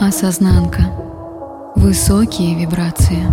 Осознанка. 0.00 0.92
Высокие 1.74 2.54
вибрации. 2.54 3.26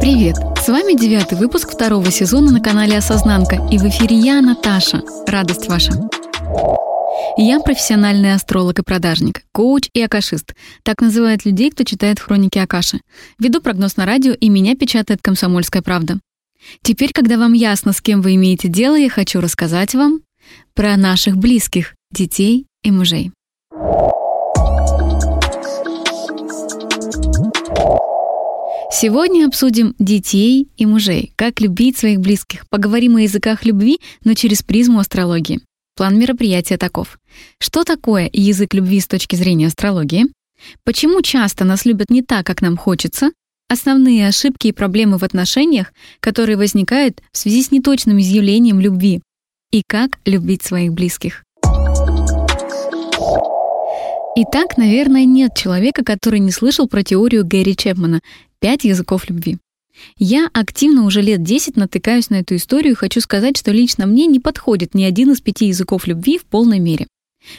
Привет! 0.00 0.36
С 0.56 0.68
вами 0.68 0.96
девятый 0.96 1.36
выпуск 1.36 1.72
второго 1.72 2.12
сезона 2.12 2.52
на 2.52 2.60
канале 2.60 2.96
Осознанка. 2.96 3.56
И 3.72 3.78
в 3.78 3.82
эфире 3.88 4.16
я, 4.16 4.40
Наташа. 4.40 5.02
Радость 5.26 5.68
ваша. 5.68 5.92
Я 7.36 7.58
профессиональный 7.58 8.34
астролог 8.34 8.78
и 8.78 8.82
продажник, 8.84 9.42
коуч 9.52 9.88
и 9.92 10.00
акашист. 10.00 10.54
Так 10.84 11.00
называют 11.00 11.44
людей, 11.44 11.72
кто 11.72 11.82
читает 11.82 12.20
хроники 12.20 12.58
Акаши. 12.58 13.00
Веду 13.40 13.60
прогноз 13.60 13.96
на 13.96 14.06
радио, 14.06 14.32
и 14.32 14.48
меня 14.48 14.76
печатает 14.76 15.22
«Комсомольская 15.22 15.82
правда». 15.82 16.20
Теперь, 16.82 17.10
когда 17.12 17.36
вам 17.36 17.52
ясно, 17.52 17.92
с 17.92 18.00
кем 18.00 18.22
вы 18.22 18.36
имеете 18.36 18.68
дело, 18.68 18.94
я 18.94 19.10
хочу 19.10 19.40
рассказать 19.40 19.92
вам 19.96 20.20
про 20.74 20.96
наших 20.96 21.36
близких, 21.36 21.96
детей 22.12 22.66
и 22.84 22.92
мужей. 22.92 23.32
Сегодня 28.98 29.46
обсудим 29.46 29.94
детей 29.98 30.70
и 30.78 30.86
мужей, 30.86 31.34
как 31.36 31.60
любить 31.60 31.98
своих 31.98 32.18
близких. 32.20 32.66
Поговорим 32.70 33.16
о 33.16 33.20
языках 33.20 33.66
любви, 33.66 34.00
но 34.24 34.32
через 34.32 34.62
призму 34.62 35.00
астрологии. 35.00 35.60
План 35.96 36.18
мероприятия 36.18 36.78
таков. 36.78 37.18
Что 37.58 37.84
такое 37.84 38.30
язык 38.32 38.72
любви 38.72 38.98
с 39.00 39.06
точки 39.06 39.36
зрения 39.36 39.66
астрологии? 39.66 40.28
Почему 40.82 41.20
часто 41.20 41.66
нас 41.66 41.84
любят 41.84 42.08
не 42.08 42.22
так, 42.22 42.46
как 42.46 42.62
нам 42.62 42.78
хочется? 42.78 43.32
Основные 43.68 44.28
ошибки 44.28 44.68
и 44.68 44.72
проблемы 44.72 45.18
в 45.18 45.24
отношениях, 45.24 45.92
которые 46.20 46.56
возникают 46.56 47.20
в 47.32 47.36
связи 47.36 47.64
с 47.64 47.70
неточным 47.70 48.18
изъявлением 48.18 48.80
любви. 48.80 49.20
И 49.72 49.82
как 49.86 50.18
любить 50.24 50.62
своих 50.62 50.94
близких. 50.94 51.44
Итак, 54.38 54.76
наверное, 54.76 55.24
нет 55.24 55.54
человека, 55.56 56.04
который 56.04 56.40
не 56.40 56.50
слышал 56.50 56.86
про 56.86 57.02
теорию 57.02 57.42
Гэри 57.46 57.74
Чепмана 57.74 58.20
«Пять 58.60 58.84
языков 58.84 59.28
любви». 59.28 59.58
Я 60.18 60.50
активно 60.52 61.04
уже 61.04 61.22
лет 61.22 61.42
10 61.42 61.76
натыкаюсь 61.76 62.30
на 62.30 62.36
эту 62.36 62.56
историю 62.56 62.92
и 62.92 62.96
хочу 62.96 63.20
сказать, 63.20 63.56
что 63.56 63.72
лично 63.72 64.06
мне 64.06 64.26
не 64.26 64.40
подходит 64.40 64.94
ни 64.94 65.04
один 65.04 65.32
из 65.32 65.40
пяти 65.40 65.68
языков 65.68 66.06
любви 66.06 66.38
в 66.38 66.44
полной 66.44 66.78
мере. 66.78 67.06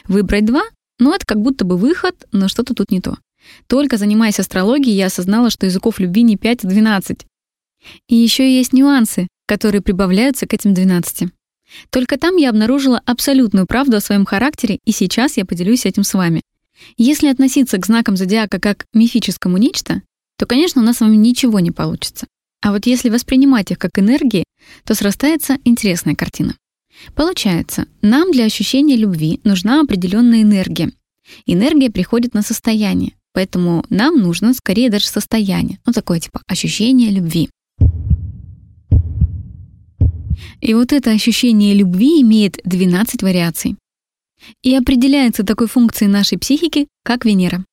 Выбрать 0.06 0.44
два? 0.44 0.62
Ну, 0.98 1.12
это 1.12 1.24
как 1.26 1.40
будто 1.40 1.64
бы 1.64 1.76
выход, 1.76 2.26
но 2.32 2.48
что-то 2.48 2.74
тут 2.74 2.90
не 2.90 3.00
то. 3.00 3.18
Только 3.66 3.96
занимаясь 3.96 4.40
астрологией, 4.40 4.96
я 4.96 5.06
осознала, 5.06 5.50
что 5.50 5.66
языков 5.66 6.00
любви 6.00 6.22
не 6.22 6.36
5, 6.36 6.64
а 6.64 6.68
12. 6.68 7.26
И 8.08 8.14
еще 8.14 8.52
есть 8.52 8.72
нюансы, 8.72 9.28
которые 9.46 9.80
прибавляются 9.80 10.46
к 10.46 10.54
этим 10.54 10.74
12. 10.74 11.30
Только 11.90 12.18
там 12.18 12.36
я 12.36 12.50
обнаружила 12.50 13.00
абсолютную 13.04 13.66
правду 13.66 13.98
о 13.98 14.00
своем 14.00 14.24
характере, 14.24 14.78
и 14.84 14.92
сейчас 14.92 15.36
я 15.36 15.44
поделюсь 15.44 15.86
этим 15.86 16.02
с 16.02 16.14
вами. 16.14 16.42
Если 16.96 17.28
относиться 17.28 17.78
к 17.78 17.86
знакам 17.86 18.16
зодиака 18.16 18.60
как 18.60 18.86
мифическому 18.94 19.58
нечто, 19.58 20.02
то, 20.38 20.46
конечно, 20.46 20.80
у 20.80 20.84
нас 20.84 20.98
с 20.98 21.00
вами 21.00 21.16
ничего 21.16 21.60
не 21.60 21.72
получится. 21.72 22.26
А 22.62 22.72
вот 22.72 22.86
если 22.86 23.10
воспринимать 23.10 23.70
их 23.70 23.78
как 23.78 23.98
энергии, 23.98 24.44
то 24.84 24.94
срастается 24.94 25.58
интересная 25.64 26.14
картина. 26.14 26.54
Получается, 27.14 27.86
нам 28.02 28.32
для 28.32 28.44
ощущения 28.44 28.96
любви 28.96 29.40
нужна 29.44 29.80
определенная 29.80 30.42
энергия. 30.42 30.92
Энергия 31.46 31.90
приходит 31.90 32.34
на 32.34 32.42
состояние, 32.42 33.12
поэтому 33.32 33.84
нам 33.90 34.18
нужно 34.18 34.54
скорее 34.54 34.90
даже 34.90 35.06
состояние, 35.06 35.78
ну 35.86 35.92
такое 35.92 36.20
типа 36.20 36.40
ощущение 36.46 37.10
любви. 37.10 37.50
И 40.60 40.74
вот 40.74 40.92
это 40.92 41.10
ощущение 41.10 41.74
любви 41.74 42.20
имеет 42.22 42.60
12 42.64 43.22
вариаций 43.22 43.76
и 44.62 44.74
определяется 44.74 45.44
такой 45.44 45.66
функцией 45.66 46.10
нашей 46.10 46.38
психики, 46.38 46.88
как 47.04 47.24
Венера. 47.24 47.64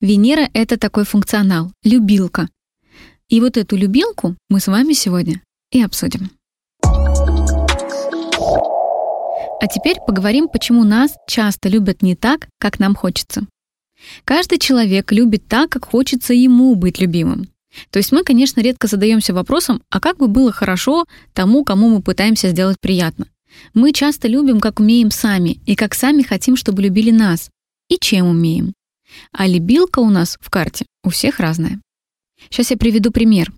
Венера— 0.00 0.48
это 0.54 0.76
такой 0.78 1.04
функционал, 1.04 1.72
любилка. 1.82 2.48
И 3.28 3.40
вот 3.40 3.56
эту 3.56 3.76
любилку 3.76 4.36
мы 4.48 4.60
с 4.60 4.66
вами 4.66 4.92
сегодня 4.92 5.40
и 5.70 5.82
обсудим. 5.82 6.30
А 9.60 9.66
теперь 9.66 9.96
поговорим, 10.06 10.48
почему 10.48 10.84
нас 10.84 11.16
часто 11.26 11.68
любят 11.68 12.02
не 12.02 12.14
так, 12.14 12.48
как 12.58 12.78
нам 12.78 12.94
хочется. 12.94 13.46
Каждый 14.24 14.58
человек 14.58 15.10
любит 15.12 15.46
так, 15.48 15.70
как 15.70 15.86
хочется 15.86 16.34
ему 16.34 16.74
быть 16.74 17.00
любимым. 17.00 17.48
То 17.90 17.98
есть 17.98 18.12
мы, 18.12 18.22
конечно, 18.24 18.60
редко 18.60 18.86
задаемся 18.86 19.32
вопросом, 19.34 19.82
а 19.90 20.00
как 20.00 20.18
бы 20.18 20.28
было 20.28 20.52
хорошо 20.52 21.06
тому, 21.32 21.64
кому 21.64 21.88
мы 21.88 22.02
пытаемся 22.02 22.50
сделать 22.50 22.78
приятно. 22.80 23.26
Мы 23.72 23.92
часто 23.92 24.28
любим, 24.28 24.60
как 24.60 24.80
умеем 24.80 25.10
сами, 25.10 25.60
и 25.64 25.74
как 25.74 25.94
сами 25.94 26.22
хотим, 26.22 26.56
чтобы 26.56 26.82
любили 26.82 27.10
нас, 27.10 27.50
и 27.88 27.96
чем 27.98 28.26
умеем. 28.26 28.74
А 29.32 29.46
лебилка 29.46 29.98
у 30.00 30.10
нас 30.10 30.38
в 30.40 30.50
карте 30.50 30.86
у 31.02 31.10
всех 31.10 31.40
разная. 31.40 31.80
Сейчас 32.50 32.70
я 32.70 32.76
приведу 32.76 33.10
пример. 33.10 33.52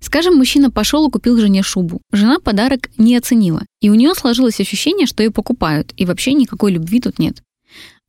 Скажем, 0.00 0.36
мужчина 0.36 0.70
пошел 0.70 1.08
и 1.08 1.10
купил 1.10 1.36
жене 1.38 1.62
шубу. 1.62 2.00
Жена 2.12 2.38
подарок 2.38 2.90
не 2.98 3.16
оценила, 3.16 3.64
и 3.80 3.90
у 3.90 3.94
нее 3.94 4.14
сложилось 4.14 4.60
ощущение, 4.60 5.06
что 5.06 5.22
ее 5.22 5.30
покупают, 5.30 5.92
и 5.96 6.04
вообще 6.04 6.34
никакой 6.34 6.72
любви 6.72 7.00
тут 7.00 7.18
нет. 7.18 7.42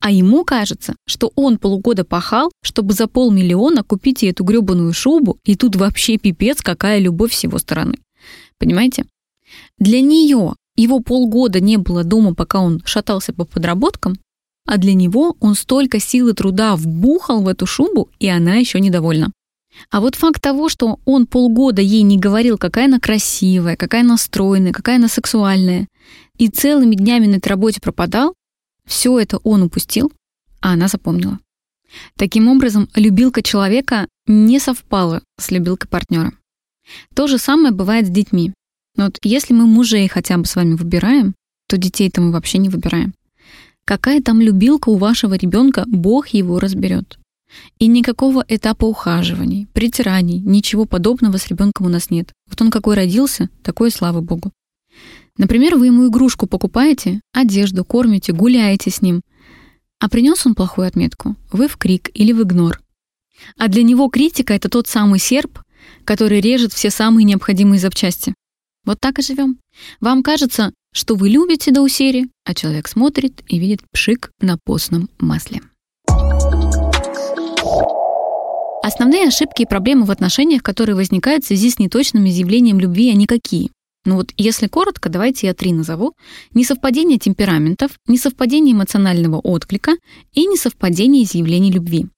А 0.00 0.10
ему 0.10 0.44
кажется, 0.44 0.94
что 1.06 1.32
он 1.34 1.58
полугода 1.58 2.04
пахал, 2.04 2.52
чтобы 2.62 2.92
за 2.92 3.06
полмиллиона 3.06 3.82
купить 3.82 4.22
ей 4.22 4.32
эту 4.32 4.44
грёбаную 4.44 4.92
шубу, 4.92 5.38
и 5.44 5.56
тут 5.56 5.76
вообще 5.76 6.18
пипец, 6.18 6.60
какая 6.62 6.98
любовь 6.98 7.32
с 7.32 7.44
его 7.44 7.58
стороны. 7.58 7.98
Понимаете? 8.58 9.06
Для 9.78 10.00
нее 10.00 10.54
его 10.76 11.00
полгода 11.00 11.60
не 11.60 11.76
было 11.76 12.04
дома, 12.04 12.34
пока 12.34 12.60
он 12.60 12.82
шатался 12.84 13.32
по 13.32 13.44
подработкам, 13.44 14.16
а 14.66 14.78
для 14.78 14.94
него 14.94 15.36
он 15.40 15.54
столько 15.54 16.00
сил 16.00 16.28
и 16.28 16.32
труда 16.34 16.76
вбухал 16.76 17.42
в 17.42 17.48
эту 17.48 17.66
шубу, 17.66 18.10
и 18.18 18.28
она 18.28 18.56
еще 18.56 18.80
недовольна. 18.80 19.32
А 19.90 20.00
вот 20.00 20.14
факт 20.14 20.40
того, 20.40 20.68
что 20.68 21.00
он 21.04 21.26
полгода 21.26 21.82
ей 21.82 22.02
не 22.02 22.18
говорил, 22.18 22.58
какая 22.58 22.86
она 22.86 23.00
красивая, 23.00 23.76
какая 23.76 24.02
она 24.02 24.16
стройная, 24.16 24.72
какая 24.72 24.96
она 24.96 25.08
сексуальная, 25.08 25.88
и 26.38 26.48
целыми 26.48 26.94
днями 26.94 27.26
на 27.26 27.36
этой 27.36 27.48
работе 27.48 27.80
пропадал, 27.80 28.34
все 28.86 29.18
это 29.18 29.38
он 29.38 29.62
упустил, 29.62 30.12
а 30.60 30.72
она 30.72 30.88
запомнила. 30.88 31.38
Таким 32.16 32.48
образом, 32.48 32.88
любилка 32.94 33.42
человека 33.42 34.08
не 34.26 34.58
совпала 34.58 35.22
с 35.38 35.50
любилкой 35.50 35.88
партнера. 35.88 36.32
То 37.14 37.26
же 37.26 37.38
самое 37.38 37.72
бывает 37.72 38.06
с 38.06 38.10
детьми. 38.10 38.52
Но 38.96 39.04
вот 39.04 39.18
если 39.22 39.54
мы 39.54 39.66
мужей 39.66 40.08
хотя 40.08 40.36
бы 40.36 40.44
с 40.44 40.56
вами 40.56 40.74
выбираем, 40.74 41.34
то 41.68 41.76
детей-то 41.76 42.20
мы 42.20 42.32
вообще 42.32 42.58
не 42.58 42.68
выбираем. 42.68 43.14
Какая 43.84 44.22
там 44.22 44.40
любилка 44.40 44.88
у 44.88 44.96
вашего 44.96 45.34
ребенка, 45.34 45.84
Бог 45.86 46.28
его 46.28 46.58
разберет. 46.58 47.18
И 47.78 47.86
никакого 47.86 48.44
этапа 48.48 48.86
ухаживаний, 48.86 49.68
притираний, 49.72 50.38
ничего 50.38 50.86
подобного 50.86 51.36
с 51.36 51.48
ребенком 51.48 51.86
у 51.86 51.90
нас 51.90 52.10
нет. 52.10 52.32
Вот 52.48 52.60
он 52.62 52.70
какой 52.70 52.96
родился, 52.96 53.50
такой 53.62 53.90
слава 53.90 54.20
Богу. 54.20 54.52
Например, 55.36 55.76
вы 55.76 55.86
ему 55.86 56.08
игрушку 56.08 56.46
покупаете, 56.46 57.20
одежду, 57.32 57.84
кормите, 57.84 58.32
гуляете 58.32 58.90
с 58.90 59.02
ним, 59.02 59.20
а 60.00 60.08
принес 60.08 60.46
он 60.46 60.54
плохую 60.54 60.86
отметку, 60.86 61.36
вы 61.52 61.68
в 61.68 61.76
крик 61.76 62.10
или 62.14 62.32
в 62.32 62.42
игнор. 62.42 62.80
А 63.58 63.68
для 63.68 63.82
него 63.82 64.08
критика— 64.08 64.52
это 64.54 64.68
тот 64.68 64.86
самый 64.86 65.18
серп, 65.18 65.60
который 66.04 66.40
режет 66.40 66.72
все 66.72 66.90
самые 66.90 67.24
необходимые 67.24 67.80
запчасти. 67.80 68.34
Вот 68.84 69.00
так 69.00 69.18
и 69.18 69.22
живем. 69.22 69.58
Вам 70.00 70.22
кажется, 70.22 70.72
что 70.94 71.16
вы 71.16 71.28
любите 71.28 71.72
до 71.72 71.82
усери, 71.82 72.28
а 72.44 72.54
человек 72.54 72.88
смотрит 72.88 73.42
и 73.48 73.58
видит 73.58 73.80
пшик 73.92 74.30
на 74.40 74.56
постном 74.64 75.10
масле. 75.18 75.60
Основные 78.82 79.28
ошибки 79.28 79.62
и 79.62 79.66
проблемы 79.66 80.04
в 80.04 80.10
отношениях, 80.10 80.62
которые 80.62 80.94
возникают 80.94 81.44
в 81.44 81.48
связи 81.48 81.70
с 81.70 81.78
неточным 81.78 82.26
изъявлением 82.28 82.78
любви, 82.78 83.10
они 83.10 83.26
какие? 83.26 83.70
Ну 84.04 84.16
вот 84.16 84.32
если 84.36 84.66
коротко, 84.66 85.08
давайте 85.08 85.46
я 85.46 85.54
три 85.54 85.72
назову. 85.72 86.12
Несовпадение 86.52 87.18
темпераментов, 87.18 87.92
несовпадение 88.06 88.74
эмоционального 88.74 89.38
отклика 89.38 89.92
и 90.34 90.46
несовпадение 90.46 91.24
изъявлений 91.24 91.72
любви. 91.72 92.08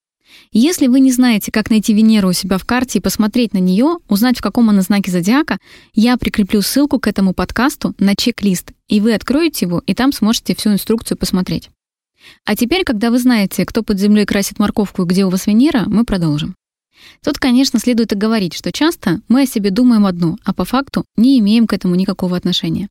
Если 0.53 0.87
вы 0.87 1.01
не 1.01 1.13
знаете, 1.13 1.53
как 1.53 1.71
найти 1.71 1.93
Венеру 1.93 2.31
у 2.31 2.33
себя 2.33 2.59
в 2.59 2.65
карте 2.65 2.99
и 2.99 3.03
посмотреть 3.03 3.53
на 3.53 3.59
нее, 3.59 3.99
узнать, 4.09 4.39
в 4.39 4.43
каком 4.43 4.71
она 4.71 4.83
знаке 4.83 5.11
зодиака, 5.11 5.59
я 5.95 6.17
прикреплю 6.17 6.63
ссылку 6.63 6.99
к 6.99 7.07
этому 7.07 7.35
подкасту 7.35 7.95
на 7.99 8.15
чек-лист, 8.15 8.73
и 8.89 9.01
вы 9.01 9.15
откроете 9.15 9.67
его, 9.67 9.83
и 9.87 9.95
там 9.95 10.13
сможете 10.13 10.55
всю 10.55 10.73
инструкцию 10.73 11.19
посмотреть. 11.19 11.71
А 12.45 12.57
теперь, 12.57 12.85
когда 12.85 13.11
вы 13.11 13.19
знаете, 13.19 13.65
кто 13.65 13.83
под 13.83 13.99
землей 13.99 14.25
красит 14.25 14.59
морковку 14.59 15.03
и 15.03 15.07
где 15.07 15.25
у 15.25 15.31
вас 15.31 15.47
Венера, 15.47 15.85
мы 15.87 16.05
продолжим. 16.05 16.55
Тут, 17.23 17.39
конечно, 17.39 17.79
следует 17.79 18.13
и 18.13 18.17
говорить, 18.17 18.55
что 18.55 18.73
часто 18.73 19.21
мы 19.29 19.43
о 19.43 19.47
себе 19.47 19.71
думаем 19.71 20.07
одно, 20.07 20.39
а 20.45 20.55
по 20.55 20.65
факту 20.65 21.05
не 21.17 21.39
имеем 21.39 21.67
к 21.67 21.73
этому 21.73 21.95
никакого 21.95 22.37
отношения. 22.37 22.89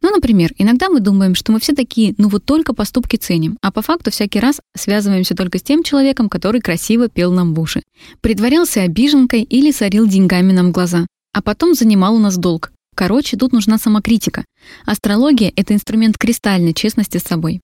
Ну, 0.00 0.10
например, 0.10 0.52
иногда 0.58 0.88
мы 0.88 1.00
думаем, 1.00 1.34
что 1.34 1.52
мы 1.52 1.60
все 1.60 1.74
такие, 1.74 2.14
ну 2.18 2.28
вот 2.28 2.44
только 2.44 2.74
поступки 2.74 3.16
ценим, 3.16 3.56
а 3.62 3.72
по 3.72 3.82
факту 3.82 4.10
всякий 4.10 4.40
раз 4.40 4.60
связываемся 4.76 5.34
только 5.34 5.58
с 5.58 5.62
тем 5.62 5.82
человеком, 5.82 6.28
который 6.28 6.60
красиво 6.60 7.08
пел 7.08 7.32
нам 7.32 7.54
в 7.54 7.60
уши, 7.60 7.82
притворялся 8.20 8.82
обиженкой 8.82 9.42
или 9.42 9.70
сорил 9.70 10.06
деньгами 10.06 10.52
нам 10.52 10.72
глаза, 10.72 11.06
а 11.32 11.42
потом 11.42 11.74
занимал 11.74 12.16
у 12.16 12.18
нас 12.18 12.36
долг. 12.36 12.72
Короче, 12.94 13.36
тут 13.36 13.52
нужна 13.52 13.78
самокритика. 13.78 14.44
Астрология— 14.84 15.52
это 15.56 15.72
инструмент 15.72 16.18
кристальной 16.18 16.74
честности 16.74 17.18
с 17.18 17.22
собой. 17.22 17.60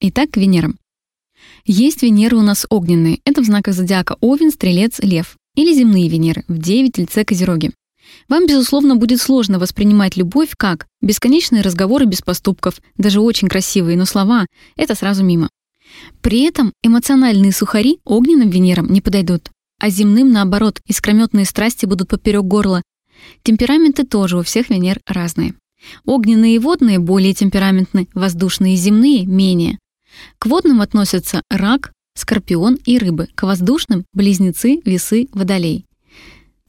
Итак, 0.00 0.30
к 0.30 0.36
Венерам. 0.36 0.78
Есть 1.66 2.02
Венеры 2.02 2.36
у 2.36 2.42
нас 2.42 2.64
огненные. 2.70 3.18
Это 3.24 3.42
в 3.42 3.44
знаках 3.44 3.74
зодиака 3.74 4.16
Овен, 4.20 4.50
Стрелец, 4.50 5.00
Лев. 5.00 5.36
Или 5.56 5.74
земные 5.74 6.08
Венеры 6.08 6.44
в 6.48 6.58
9 6.58 6.92
Тельце, 6.92 7.24
Козероге. 7.24 7.72
Вам, 8.28 8.46
безусловно, 8.46 8.96
будет 8.96 9.20
сложно 9.20 9.58
воспринимать 9.58 10.16
любовь 10.16 10.50
как 10.56 10.86
бесконечные 11.00 11.62
разговоры 11.62 12.04
без 12.04 12.22
поступков, 12.22 12.80
даже 12.96 13.20
очень 13.20 13.48
красивые, 13.48 13.96
но 13.96 14.04
слова— 14.04 14.46
это 14.76 14.94
сразу 14.94 15.24
мимо. 15.24 15.48
При 16.20 16.42
этом 16.42 16.72
эмоциональные 16.82 17.52
сухари 17.52 17.98
огненным 18.04 18.50
Венерам 18.50 18.92
не 18.92 19.00
подойдут, 19.00 19.50
а 19.80 19.90
земным, 19.90 20.30
наоборот, 20.30 20.80
искрометные 20.86 21.44
страсти 21.44 21.86
будут 21.86 22.08
поперек 22.08 22.44
горла. 22.44 22.82
Темпераменты 23.42 24.04
тоже 24.04 24.38
у 24.38 24.42
всех 24.42 24.70
Венер 24.70 25.00
разные. 25.06 25.54
Огненные 26.04 26.56
и 26.56 26.58
водные 26.58 26.98
более 26.98 27.34
темпераментны, 27.34 28.08
воздушные 28.14 28.74
и 28.74 28.76
земные— 28.76 29.24
менее. 29.26 29.78
К 30.38 30.46
водным 30.46 30.80
относятся 30.80 31.42
рак, 31.50 31.92
скорпион 32.14 32.78
и 32.84 32.98
рыбы, 32.98 33.28
к 33.34 33.42
воздушным— 33.42 34.04
близнецы, 34.12 34.80
весы, 34.84 35.28
водолей. 35.32 35.86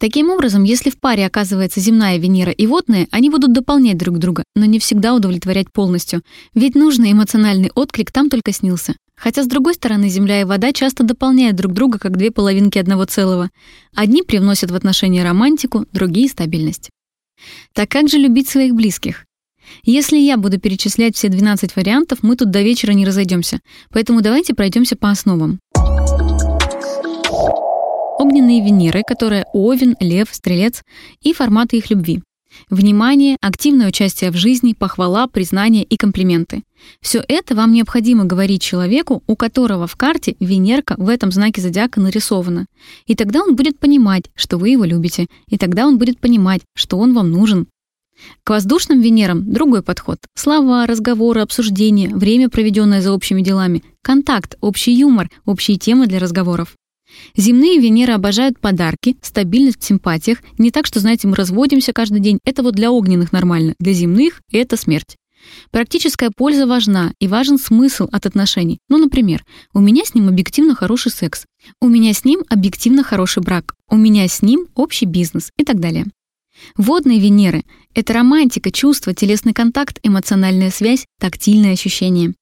Таким 0.02 0.32
образом, 0.32 0.64
если 0.64 0.90
в 0.90 1.00
паре 1.00 1.28
оказывается 1.28 1.80
земная 1.80 2.18
Венера 2.18 2.52
и 2.52 2.66
водная, 2.66 3.08
они 3.12 3.30
будут 3.30 3.54
дополнять 3.54 4.00
друг 4.00 4.18
друга, 4.18 4.44
но 4.56 4.66
не 4.66 4.80
всегда 4.80 5.14
удовлетворять 5.14 5.72
полностью. 5.72 6.24
Ведь 6.56 6.74
нужный 6.74 7.12
эмоциональный 7.12 7.70
отклик 7.76 8.12
там 8.12 8.32
только 8.32 8.52
снился. 8.52 8.96
Хотя, 9.16 9.44
с 9.44 9.48
другой 9.48 9.76
стороны, 9.76 10.10
Земля 10.10 10.42
и 10.42 10.44
вода 10.44 10.74
часто 10.74 11.04
дополняют 11.04 11.56
друг 11.56 11.74
друга 11.74 12.00
как 12.00 12.18
две 12.18 12.32
половинки 12.32 12.80
одного 12.80 13.06
целого. 13.06 13.52
Одни 13.96 14.24
привносят 14.24 14.72
в 14.72 14.76
отношения 14.76 15.24
романтику, 15.24 15.86
другие— 15.94 16.28
стабильность. 16.30 16.90
Так 17.76 17.90
как 17.90 18.10
же 18.10 18.18
любить 18.18 18.50
своих 18.50 18.74
близких? 18.74 19.26
Если 19.84 20.18
я 20.18 20.38
буду 20.38 20.60
перечислять 20.60 21.16
все 21.16 21.30
12 21.30 21.76
вариантов, 21.76 22.24
мы 22.24 22.36
тут 22.36 22.50
до 22.50 22.64
вечера 22.64 22.94
не 22.94 23.06
разойдемся. 23.06 23.60
Поэтому 23.92 24.22
давайте 24.22 24.56
пройдемся 24.56 24.96
по 24.96 25.12
основам 25.12 25.60
огненные 28.22 28.64
Венеры, 28.64 29.02
которые 29.06 29.46
Овен, 29.52 29.96
Лев, 30.00 30.30
Стрелец 30.32 30.84
и 31.22 31.34
форматы 31.34 31.78
их 31.78 31.90
любви. 31.90 32.22
Внимание, 32.70 33.38
активное 33.42 33.88
участие 33.88 34.30
в 34.30 34.36
жизни, 34.36 34.74
похвала, 34.74 35.26
признание 35.28 35.84
и 35.84 35.98
комплименты. 35.98 36.62
Все 37.02 37.24
это 37.28 37.56
вам 37.56 37.72
необходимо 37.72 38.26
говорить 38.26 38.62
человеку, 38.62 39.24
у 39.26 39.36
которого 39.36 39.88
в 39.88 39.96
карте 39.96 40.36
Венерка 40.40 40.96
в 40.98 41.10
этом 41.10 41.32
знаке 41.32 41.62
зодиака 41.62 42.00
нарисована. 42.00 42.68
И 43.08 43.16
тогда 43.16 43.42
он 43.42 43.56
будет 43.56 43.80
понимать, 43.80 44.26
что 44.36 44.58
вы 44.58 44.70
его 44.70 44.84
любите, 44.84 45.26
и 45.48 45.58
тогда 45.58 45.88
он 45.88 45.98
будет 45.98 46.20
понимать, 46.20 46.62
что 46.76 47.00
он 47.00 47.14
вам 47.14 47.32
нужен. 47.32 47.68
К 48.44 48.52
воздушным 48.52 49.02
Венерам 49.02 49.52
другой 49.52 49.82
подход. 49.82 50.20
Слова, 50.36 50.86
разговоры, 50.86 51.42
обсуждения, 51.42 52.10
время, 52.10 52.50
проведенное 52.50 53.02
за 53.02 53.14
общими 53.14 53.42
делами, 53.42 53.84
контакт, 54.04 54.58
общий 54.62 54.94
юмор, 54.94 55.30
общие 55.46 55.78
темы 55.78 56.06
для 56.06 56.20
разговоров. 56.20 56.76
Земные 57.36 57.80
Венеры 57.80 58.14
обожают 58.14 58.60
подарки, 58.60 59.18
стабильность 59.22 59.82
в 59.82 59.86
симпатиях. 59.86 60.40
Не 60.58 60.72
так, 60.72 60.86
что, 60.86 61.00
знаете, 61.00 61.28
мы 61.28 61.36
разводимся 61.36 61.94
каждый 61.94 62.20
день. 62.20 62.40
Это 62.46 62.64
вот 62.64 62.76
для 62.76 62.92
огненных 62.92 63.32
нормально. 63.32 63.76
Для 63.80 63.94
земных— 63.94 64.42
это 64.52 64.78
смерть. 64.78 65.18
Практическая 65.72 66.30
польза 66.36 66.68
важна 66.68 67.14
и 67.20 67.28
важен 67.28 67.58
смысл 67.58 68.08
от 68.12 68.26
отношений. 68.26 68.80
Ну, 68.90 68.98
например, 68.98 69.44
у 69.74 69.80
меня 69.80 70.06
с 70.06 70.14
ним 70.14 70.28
объективно 70.28 70.76
хороший 70.76 71.12
секс, 71.12 71.46
у 71.80 71.88
меня 71.88 72.14
с 72.14 72.26
ним 72.26 72.44
объективно 72.50 73.04
хороший 73.04 73.42
брак, 73.42 73.76
у 73.90 73.98
меня 73.98 74.28
с 74.28 74.42
ним 74.42 74.68
общий 74.76 75.06
бизнес 75.06 75.52
и 75.58 75.64
так 75.64 75.80
далее. 75.80 76.06
Водные 76.78 77.20
Венеры— 77.20 77.64
это 77.96 78.14
романтика, 78.14 78.72
чувство, 78.72 79.14
телесный 79.16 79.54
контакт, 79.54 80.00
эмоциональная 80.04 80.70
связь, 80.70 81.06
тактильные 81.20 81.74
ощущения. 81.74 82.34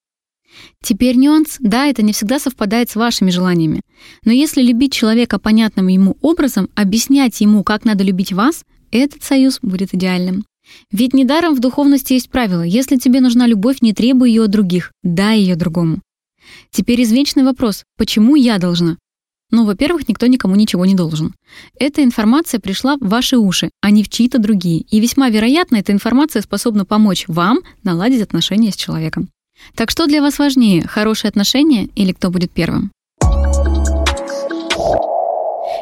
Теперь 0.81 1.15
нюанс. 1.15 1.57
Да, 1.59 1.87
это 1.87 2.01
не 2.01 2.13
всегда 2.13 2.39
совпадает 2.39 2.89
с 2.89 2.95
вашими 2.95 3.29
желаниями. 3.29 3.81
Но 4.23 4.31
если 4.31 4.61
любить 4.61 4.93
человека 4.93 5.39
понятным 5.39 5.87
ему 5.87 6.17
образом, 6.21 6.69
объяснять 6.75 7.39
ему, 7.41 7.63
как 7.63 7.85
надо 7.85 8.03
любить 8.03 8.33
вас, 8.33 8.63
этот 8.91 9.23
союз 9.23 9.59
будет 9.61 9.93
идеальным. 9.93 10.45
Ведь 10.91 11.13
недаром 11.13 11.55
в 11.55 11.59
духовности 11.59 12.13
есть 12.13 12.29
правило. 12.29 12.61
Если 12.61 12.97
тебе 12.97 13.21
нужна 13.21 13.47
любовь, 13.47 13.77
не 13.81 13.93
требуй 13.93 14.29
ее 14.29 14.43
от 14.43 14.51
других, 14.51 14.91
дай 15.03 15.39
ее 15.39 15.55
другому. 15.55 16.01
Теперь 16.71 17.03
извечный 17.03 17.43
вопрос. 17.43 17.83
Почему 17.97 18.35
я 18.35 18.57
должна? 18.57 18.97
Ну, 19.51 19.65
во-первых, 19.65 20.07
никто 20.07 20.27
никому 20.27 20.55
ничего 20.55 20.85
не 20.85 20.93
должен. 20.93 21.33
Эта 21.79 22.03
информация 22.03 22.59
пришла 22.59 22.97
в 22.97 23.07
ваши 23.07 23.37
уши, 23.37 23.71
а 23.81 23.89
не 23.89 24.03
в 24.03 24.09
чьи-то 24.09 24.37
другие. 24.37 24.81
И 24.81 24.99
весьма 24.99 25.29
вероятно, 25.29 25.77
эта 25.77 25.91
информация 25.91 26.43
способна 26.43 26.85
помочь 26.85 27.25
вам 27.27 27.59
наладить 27.83 28.21
отношения 28.21 28.71
с 28.71 28.75
человеком. 28.75 29.29
Так 29.75 29.91
что 29.91 30.07
для 30.07 30.21
вас 30.21 30.39
важнее, 30.39 30.87
хорошие 30.87 31.29
отношения 31.29 31.85
или 31.95 32.11
кто 32.11 32.29
будет 32.29 32.51
первым? 32.51 32.91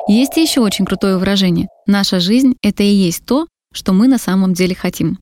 Есть 0.07 0.37
еще 0.37 0.61
очень 0.61 0.85
крутое 0.85 1.17
выражение. 1.17 1.67
Наша 1.85 2.19
жизнь— 2.19 2.55
это 2.61 2.83
и 2.83 2.93
есть 2.93 3.25
то, 3.25 3.47
что 3.73 3.93
мы 3.93 4.07
на 4.07 4.17
самом 4.17 4.53
деле 4.53 4.73
хотим. 4.73 5.19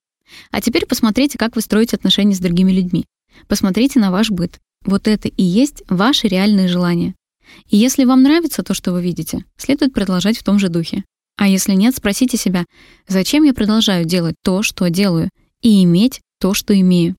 А 0.51 0.61
теперь 0.61 0.85
посмотрите, 0.85 1.37
как 1.37 1.55
вы 1.55 1.61
строите 1.61 1.95
отношения 1.95 2.35
с 2.35 2.39
другими 2.39 2.71
людьми. 2.71 3.05
Посмотрите 3.47 3.99
на 3.99 4.11
ваш 4.11 4.29
быт. 4.29 4.59
Вот 4.85 5.07
это 5.07 5.27
и 5.27 5.43
есть 5.43 5.83
ваши 5.89 6.27
реальные 6.27 6.67
желания. 6.67 7.15
И 7.69 7.77
если 7.77 8.05
вам 8.05 8.23
нравится 8.23 8.63
то, 8.63 8.73
что 8.73 8.91
вы 8.91 9.01
видите, 9.01 9.45
следует 9.57 9.93
продолжать 9.93 10.37
в 10.37 10.43
том 10.43 10.59
же 10.59 10.69
духе. 10.69 11.03
А 11.37 11.47
если 11.47 11.73
нет, 11.73 11.95
спросите 11.95 12.37
себя, 12.37 12.65
зачем 13.07 13.43
я 13.43 13.53
продолжаю 13.53 14.05
делать 14.05 14.35
то, 14.43 14.63
что 14.63 14.89
делаю, 14.89 15.29
и 15.61 15.83
иметь 15.83 16.21
то, 16.39 16.53
что 16.53 16.79
имею. 16.79 17.15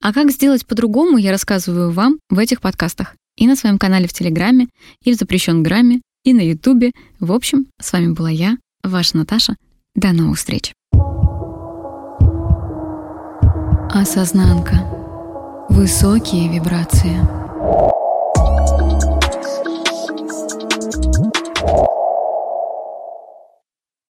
А 0.00 0.12
как 0.12 0.30
сделать 0.30 0.66
по-другому, 0.66 1.18
я 1.18 1.30
рассказываю 1.30 1.90
вам 1.90 2.18
в 2.28 2.38
этих 2.38 2.60
подкастах. 2.60 3.14
И 3.36 3.46
на 3.46 3.56
своем 3.56 3.78
канале 3.78 4.08
в 4.08 4.12
Телеграме, 4.12 4.68
и 5.04 5.12
в 5.12 5.16
Запрещен 5.16 5.62
Грамме, 5.62 6.00
и 6.24 6.34
на 6.34 6.40
Ютубе. 6.40 6.92
В 7.20 7.32
общем, 7.32 7.66
с 7.80 7.92
вами 7.92 8.12
была 8.12 8.30
я, 8.30 8.56
ваша 8.82 9.16
Наташа. 9.16 9.56
До 9.94 10.12
новых 10.12 10.38
встреч. 10.38 10.72
Осознанка. 13.90 14.86
Высокие 15.70 16.52
вибрации. 16.52 17.18